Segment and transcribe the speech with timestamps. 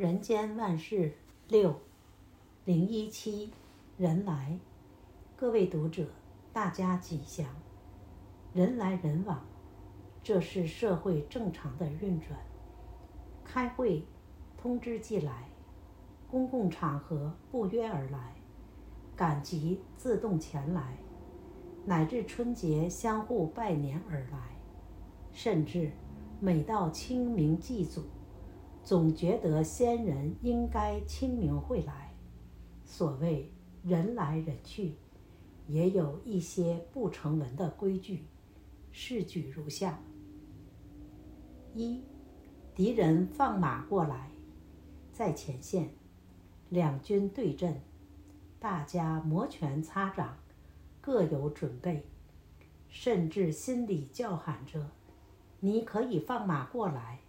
[0.00, 1.12] 人间万事
[1.46, 1.78] 六
[2.64, 3.52] 零一七
[3.98, 4.58] 人来，
[5.36, 6.06] 各位读者，
[6.54, 7.46] 大家吉祥。
[8.54, 9.44] 人来人往，
[10.22, 12.40] 这是社会正常的运转。
[13.44, 14.02] 开会，
[14.56, 15.34] 通知即来；
[16.30, 18.36] 公共场合不约而来，
[19.14, 20.96] 赶集自动前来，
[21.84, 24.56] 乃至春节相互拜年而来，
[25.30, 25.92] 甚至
[26.40, 28.04] 每到清明祭祖，
[28.90, 32.12] 总觉得先人应该清明会来。
[32.84, 33.48] 所谓
[33.84, 34.96] 人来人去，
[35.68, 38.24] 也有一些不成文的规矩。
[38.90, 40.00] 事举如下：
[41.72, 42.02] 一，
[42.74, 44.32] 敌人放马过来，
[45.12, 45.90] 在前线，
[46.68, 47.80] 两军对阵，
[48.58, 50.36] 大家摩拳擦掌，
[51.00, 52.06] 各有准备，
[52.88, 54.90] 甚至心里叫喊着
[55.60, 57.19] ：“你可以放马过来，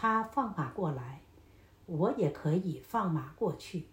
[0.00, 1.22] 他放马过来，
[1.86, 3.86] 我也可以放马过去。”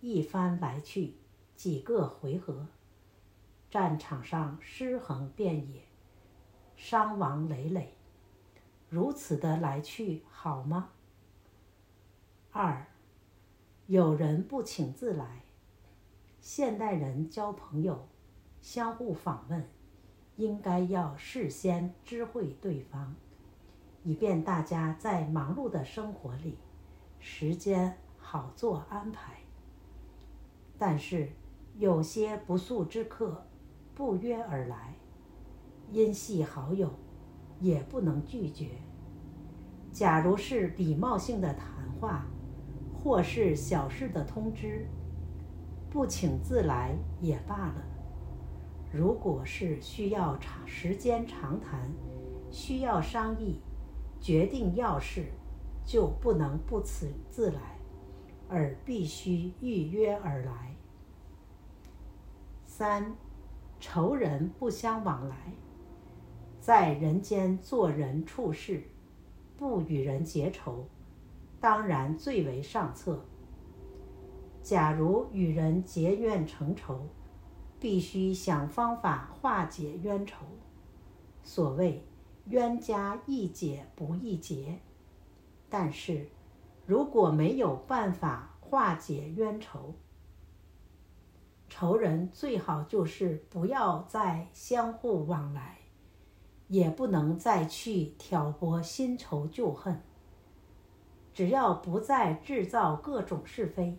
[0.00, 1.16] 一番来去，
[1.56, 2.68] 几个回合。
[3.68, 5.82] 战场上尸横遍野，
[6.76, 7.96] 伤亡累累，
[8.88, 10.90] 如此的来去好吗？
[12.52, 12.86] 二，
[13.88, 15.42] 有人不请自来。
[16.40, 18.06] 现代人交朋友，
[18.60, 19.68] 相互访问，
[20.36, 23.16] 应该要事先知会对方，
[24.02, 26.58] 以便大家在忙碌的生活里，
[27.18, 29.34] 时间好做安排。
[30.78, 31.28] 但是
[31.78, 33.46] 有些不速之客。
[33.94, 34.94] 不约而来，
[35.90, 36.90] 因系好友，
[37.60, 38.70] 也不能拒绝。
[39.92, 41.68] 假如是礼貌性的谈
[42.00, 42.24] 话，
[42.94, 44.88] 或是小事的通知，
[45.90, 47.84] 不请自来也罢了。
[48.90, 51.92] 如果是需要长时间长谈，
[52.50, 53.60] 需要商议、
[54.22, 55.26] 决定要事，
[55.84, 57.76] 就不能不请自来，
[58.48, 60.74] 而必须预约而来。
[62.64, 63.14] 三。
[63.84, 65.36] 仇人不相往来，
[66.60, 68.80] 在人间做人处事，
[69.56, 70.86] 不与人结仇，
[71.60, 73.24] 当然最为上策。
[74.62, 77.08] 假如与人结怨成仇，
[77.80, 80.46] 必须想方法化解冤仇。
[81.42, 82.06] 所谓
[82.46, 84.80] 冤家宜解不宜结，
[85.70, 86.28] 但是
[86.84, 89.94] 如果没有办法化解冤仇，
[91.68, 95.78] 仇人最好就是不要再相互往来，
[96.68, 100.02] 也不能再去挑拨新仇旧恨。
[101.32, 103.96] 只要不再制造各种是非，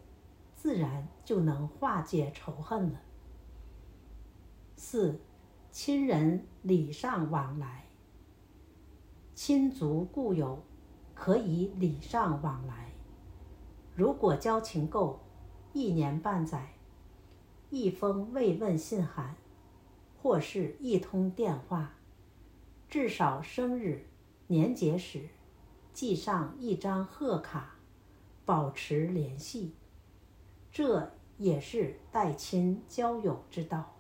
[0.53, 3.01] 自然就能化解仇恨了。
[4.75, 5.19] 四，
[5.71, 7.85] 亲人礼尚往来，
[9.35, 10.63] 亲族故友
[11.15, 12.91] 可以礼尚往来。
[13.95, 15.19] 如果交情够，
[15.73, 16.73] 一年半载。
[17.71, 19.35] 一封慰问信函，
[20.21, 21.95] 或是一通电话，
[22.87, 24.05] 至少生日、
[24.45, 25.29] 年节时，
[25.91, 27.77] 寄上一张贺卡，
[28.45, 29.73] 保持联系，
[30.71, 33.95] 这也是待亲交友之道。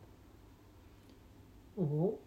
[1.75, 2.19] 五，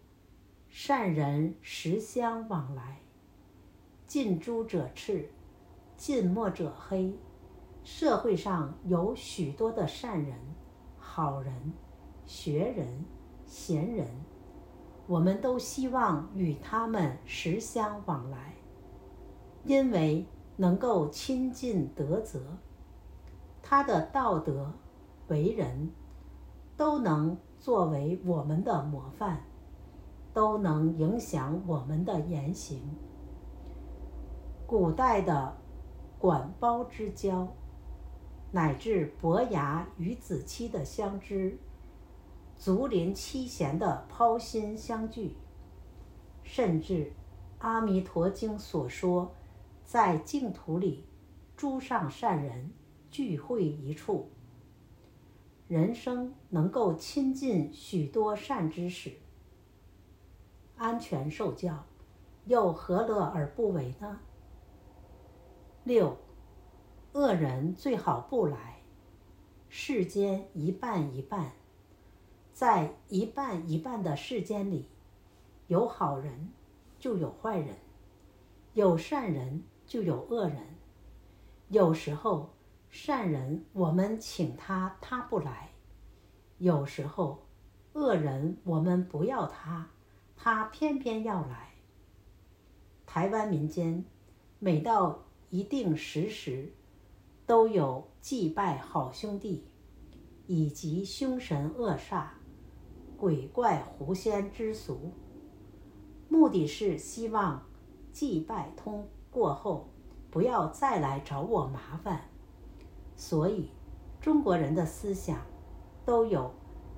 [0.69, 2.99] 善人实相往来，
[4.05, 5.29] 近朱者赤，
[5.95, 7.13] 近墨者黑。
[7.83, 10.37] 社会上有许多的善人。
[10.99, 11.53] 好人、
[12.25, 13.05] 学人、
[13.45, 14.05] 贤人，
[15.07, 18.53] 我们都希望与他们实相往来，
[19.63, 22.39] 因为能够亲近德泽，
[23.63, 24.71] 他的道德、
[25.29, 25.89] 为人，
[26.75, 29.41] 都能作为我们的模范，
[30.37, 32.79] 都能影响我们的言行。
[34.67, 35.57] 古代的
[36.19, 37.47] 管鲍之交。
[38.51, 41.57] 乃至伯牙与子期的相知，
[42.55, 45.35] 竹林七贤的抛心相聚，
[46.43, 47.05] 甚至
[47.57, 49.33] 《阿弥陀经》所说，
[49.83, 51.03] 在净土里
[51.55, 52.71] 诸上善人
[53.09, 54.29] 聚会一处，
[55.67, 59.11] 人生能够亲近许多善知识，
[60.77, 61.85] 安全受教，
[62.45, 64.19] 又何乐而不为呢？
[65.83, 66.17] 六。
[67.13, 68.75] 恶人最好不来。
[69.69, 71.51] 世间一半一半，
[72.53, 74.87] 在一半一半的世间里，
[75.65, 76.49] 有好人
[76.99, 77.75] 就有坏人，
[78.73, 80.59] 有善人就有恶人。
[81.69, 82.49] 有时候
[82.89, 85.69] 善人我们请他，他不来；
[86.59, 87.45] 有时候
[87.93, 89.89] 恶人我们不要他，
[90.37, 91.73] 他偏偏要来。
[93.05, 94.05] 台湾民间
[94.59, 96.71] 每到一定时时
[97.45, 99.65] 都有祭拜好兄弟，
[100.45, 102.27] 以及凶神恶煞、
[103.17, 105.11] 鬼怪狐仙之俗，
[106.29, 107.65] 目的是希望
[108.11, 109.89] 祭拜通过后
[110.29, 112.29] 不要再来找我麻烦。
[113.15, 113.71] 所以，
[114.21, 115.39] 中国人的思想
[116.05, 116.53] 都有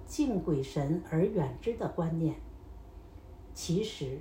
[0.06, 2.36] 敬鬼神而远之的观念。
[3.62, 4.18] 其实，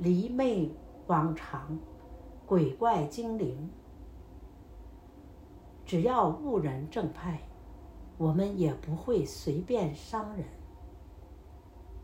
[0.00, 0.68] 魑魅
[1.06, 1.78] 往常、
[2.44, 3.70] 鬼怪精灵，
[5.86, 7.40] 只要误人正派，
[8.18, 10.44] 我们也不会随便伤人。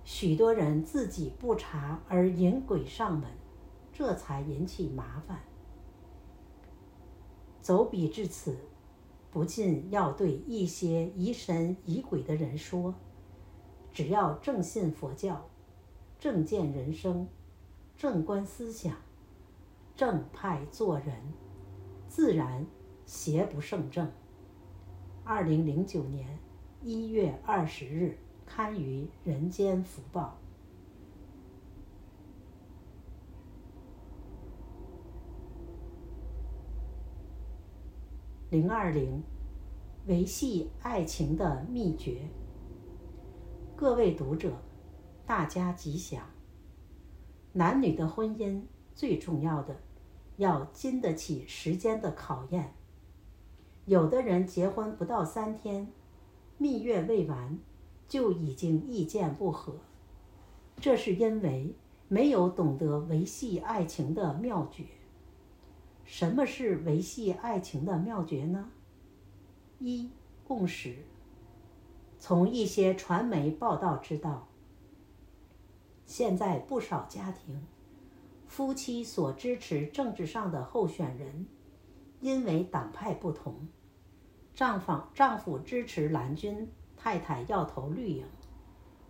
[0.04, 3.28] 许多人自己不查而引鬼上门，
[3.92, 5.40] 这才引起麻烦。
[7.60, 8.56] 走笔至此，
[9.32, 12.94] 不禁要对一些疑神疑鬼的人说：
[13.92, 15.48] 只要正信佛教，
[16.18, 17.26] 正见人生，
[17.96, 18.94] 正观思想，
[19.96, 21.14] 正派做人，
[22.08, 22.64] 自然
[23.04, 24.10] 邪不胜正。
[25.24, 26.38] 二零零九年
[26.82, 30.38] 一月二十日刊于《人间福报》。
[38.50, 39.22] 零二零，
[40.06, 42.28] 维系爱情的秘诀。
[43.80, 44.52] 各位读者，
[45.24, 46.22] 大家吉祥。
[47.54, 48.60] 男女的婚姻
[48.94, 49.74] 最重要的，
[50.36, 52.74] 要经得起时间的考验。
[53.86, 55.90] 有的人结婚不到三天，
[56.58, 57.58] 蜜月未完，
[58.06, 59.72] 就已经意见不合，
[60.76, 61.74] 这是因为
[62.06, 64.84] 没有懂得维系爱情的妙诀。
[66.04, 68.68] 什么是维系爱情的妙诀呢？
[69.78, 70.10] 一、
[70.46, 70.96] 共识。
[72.20, 74.46] 从一些传媒报道知道，
[76.04, 77.66] 现在不少家庭，
[78.46, 81.46] 夫妻所支持政治上的候选人，
[82.20, 83.66] 因为党派不同，
[84.54, 88.26] 丈夫丈夫支持蓝军，太太要投绿营，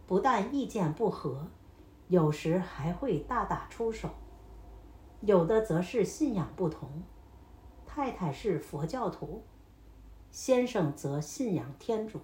[0.06, 1.48] 不但意见不合，
[2.06, 4.08] 有时还会大打出手。
[5.22, 7.02] 有的则是信仰不同，
[7.84, 9.42] 太太是佛教徒，
[10.30, 12.20] 先生则信仰天主。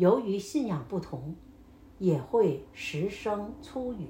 [0.00, 1.36] 由于信仰不同，
[1.98, 4.08] 也会时生粗语，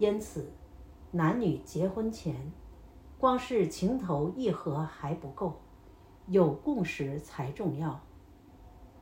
[0.00, 0.50] 因此，
[1.12, 2.50] 男女结婚前，
[3.16, 5.60] 光是情投意合还不够，
[6.26, 8.00] 有共识才重要。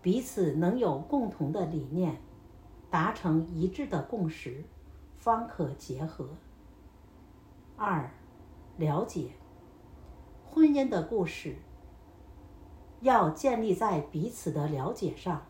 [0.03, 2.19] 彼此能有共同的理念，
[2.91, 4.62] 达成一致的共识，
[5.17, 6.29] 方可结合。
[7.75, 8.11] 二，
[8.76, 9.31] 了解
[10.44, 11.56] 婚姻的故事，
[13.00, 15.47] 要建立在彼此的了解上。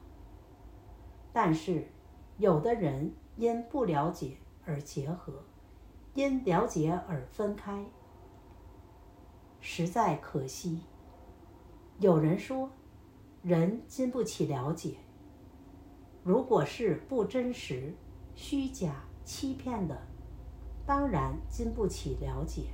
[1.33, 1.89] 但是，
[2.39, 4.37] 有的人因不了解
[4.67, 5.33] 而结合，
[6.15, 7.85] 因了解而分开，
[9.61, 10.81] 实在可惜。
[11.99, 12.69] 有人说，
[13.43, 14.97] 人经不起了解。
[16.23, 17.95] 如果是不真实、
[18.35, 19.97] 虚假、欺骗的，
[20.85, 22.65] 当然经不起了解；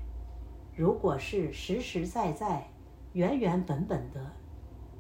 [0.75, 2.71] 如果是实实在在、
[3.13, 4.33] 原原本本的，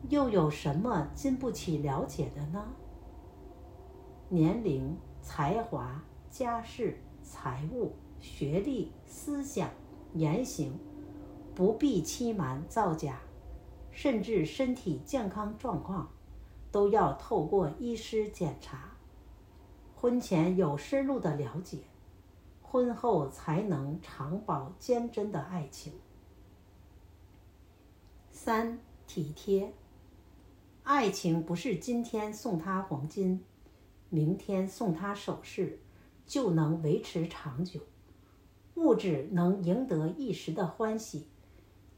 [0.08, 2.64] 又有什么经不起了解的呢？
[4.30, 9.70] 年龄、才华、家世、财务、学历、思想、
[10.12, 10.78] 言行，
[11.54, 13.20] 不必欺瞒造假，
[13.90, 16.10] 甚至身体健康状况，
[16.70, 18.92] 都要透过医师检查。
[19.94, 21.78] 婚前有深入的了解。
[22.60, 25.94] 婚后才能长保坚贞的爱情。
[28.30, 29.72] 三、体贴。
[30.82, 33.42] 爱情不是今天送他黄金，
[34.10, 35.80] 明天送他首饰，
[36.26, 37.80] 就能维持长久。
[38.74, 41.26] 物质能赢得一时的欢喜，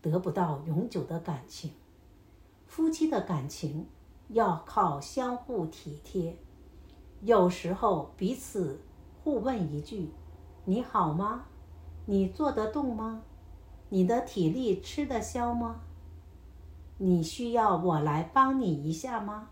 [0.00, 1.72] 得不到永久的感情。
[2.66, 3.86] 夫妻的感情
[4.28, 6.38] 要靠相互体贴，
[7.22, 8.80] 有时候彼此
[9.22, 10.10] 互问一句。
[10.64, 11.46] 你好吗？
[12.06, 13.22] 你做得动吗？
[13.88, 15.82] 你的体力吃得消吗？
[16.98, 19.50] 你需要我来帮你一下吗？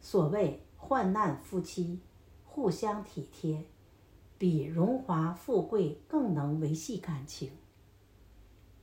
[0.00, 2.00] 所谓患难夫妻，
[2.44, 3.62] 互相体贴，
[4.36, 7.52] 比荣华富贵更能维系感情。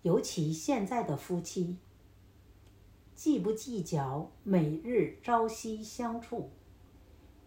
[0.04, 1.76] 尤其现在的夫妻，
[3.14, 6.50] 既不计较每日朝夕相处，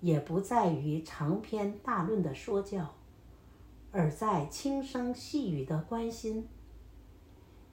[0.03, 2.97] 也不在于长篇大论的说教。
[3.91, 6.47] 而在轻声细语的关心，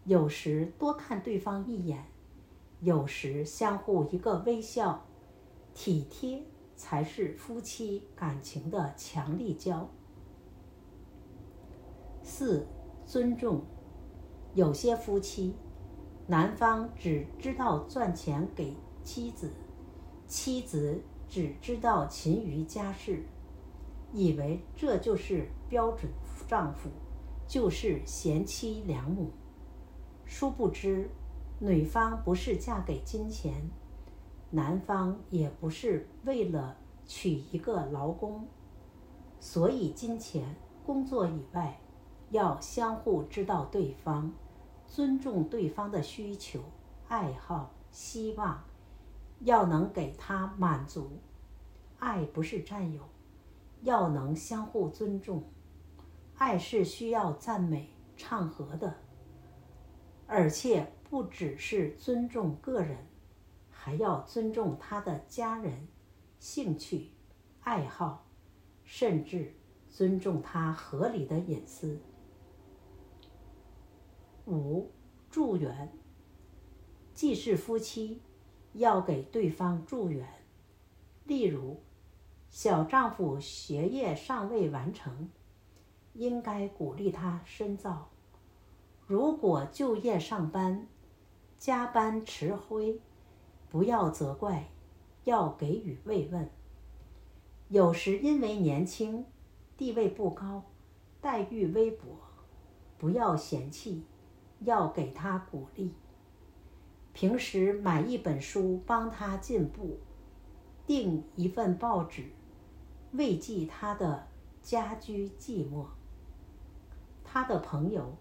[0.05, 2.05] 有时多看对方一眼，
[2.79, 5.05] 有时相互一个微笑，
[5.73, 6.45] 体贴
[6.77, 9.89] 才是夫妻感情的强力胶。
[12.23, 12.65] 四，
[13.05, 13.61] 尊重。
[14.53, 15.53] 有些夫妻，
[16.27, 19.51] 男方只知道赚钱给妻子，
[20.27, 23.23] 妻子只知道勤于家事，
[24.13, 26.11] 以为这就是标准
[26.47, 26.89] 丈夫，
[27.47, 29.31] 就是贤妻良母。
[30.25, 31.09] 殊不知，
[31.59, 33.69] 女方不是嫁给金钱，
[34.49, 38.47] 男方也不是为了娶一个劳工，
[39.39, 41.79] 所以金钱、工作以外，
[42.31, 44.31] 要相互知道对方。
[44.87, 46.61] 尊重对方的需求、
[47.09, 48.63] 爱好、希望，
[49.41, 51.09] 要能给他满足。
[51.99, 53.01] 爱不是占有，
[53.81, 55.43] 要能相互尊重。
[56.37, 58.95] 爱是需要赞美、唱和的，
[60.25, 62.97] 而且不只是尊重个人，
[63.87, 65.87] 还要尊重他的家人、
[66.39, 67.11] 兴趣、
[67.61, 68.27] 爱好，
[68.83, 69.53] 甚至
[69.89, 71.97] 尊重他合理的隐私。
[74.45, 74.91] 五、
[75.29, 75.89] 助缘。
[77.13, 78.21] 既是夫妻，
[78.73, 80.27] 要给对方助缘。
[81.23, 81.79] 例如，
[82.49, 85.29] 小丈夫学业尚未完成，
[86.11, 88.09] 应该鼓励他深造；
[89.05, 90.89] 如果就业上班，
[91.57, 92.99] 加班迟灰，
[93.69, 94.69] 不要责怪，
[95.23, 96.49] 要给予慰问。
[97.69, 99.25] 有时因为年轻，
[99.77, 100.63] 地位不高，
[101.21, 102.05] 待遇微薄，
[102.97, 104.03] 不要嫌弃。
[104.61, 105.93] 要给他鼓励。
[107.13, 109.99] 平时买一本书帮他进步，
[110.87, 112.23] 订一份报纸，
[113.11, 114.27] 慰藉他的
[114.63, 115.85] 家居寂寞。
[117.23, 118.15] 他的朋友、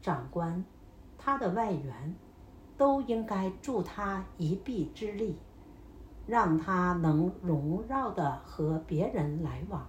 [0.00, 0.64] 长官、
[1.18, 2.14] 他的外援，
[2.76, 5.36] 都应该助他一臂之力，
[6.26, 9.86] 让他能荣耀的和别人来往。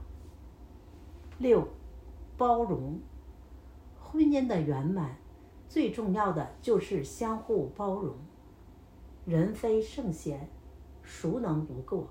[1.38, 1.68] 六、
[2.38, 3.00] 包容。
[4.00, 5.18] 婚姻的圆满。
[5.68, 8.16] 最重要的就是相互包容。
[9.26, 10.48] 人非圣贤，
[11.02, 12.08] 孰能无过？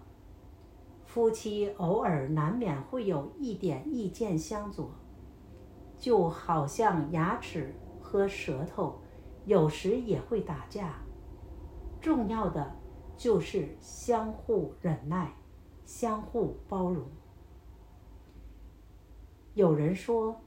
[1.04, 4.90] 夫妻偶尔难免会有一点意见相左，
[5.97, 8.99] 就好像牙齿和舌头，
[9.47, 11.03] 有时也会打架。
[12.01, 12.77] 重要的
[13.17, 15.35] 就是相互忍耐，
[15.85, 17.07] 相互包容。
[19.55, 20.41] 有人说，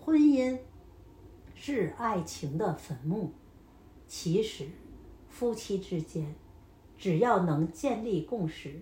[0.00, 0.58] 婚姻。
[1.60, 3.32] 是爱情的坟墓。
[4.06, 4.68] 其实，
[5.28, 6.36] 夫妻之间，
[6.96, 8.80] 只要能建立共识，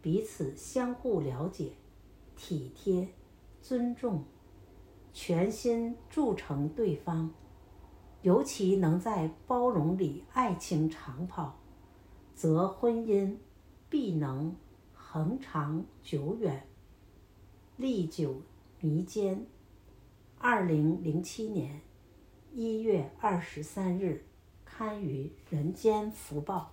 [0.00, 1.72] 彼此相互了解、
[2.36, 3.06] 体贴、
[3.60, 4.24] 尊重，
[5.12, 7.34] 全心铸成对方，
[8.22, 11.58] 尤其能在包容里爱情长跑，
[12.34, 13.36] 则婚姻
[13.88, 14.54] 必能
[14.92, 16.66] 恒长久远、
[17.76, 18.42] 历久
[18.80, 19.46] 弥坚。
[20.38, 21.80] 二零零七年。
[22.52, 24.24] 一月二十三日，
[24.64, 26.72] 刊于《人间福报》。